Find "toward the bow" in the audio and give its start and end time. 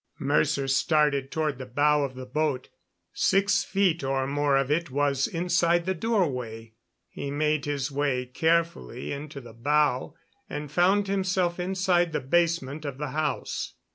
1.29-2.03